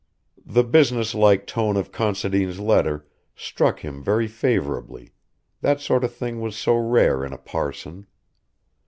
[0.47, 3.05] The business like tone of Considine's letter
[3.35, 5.13] struck him very favourably;
[5.61, 8.07] that sort of thing was so rare in a parson.